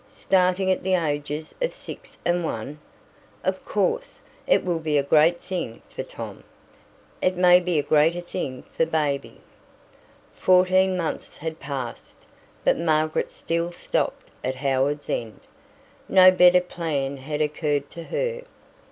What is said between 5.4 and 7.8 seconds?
thing for Tom." "It may be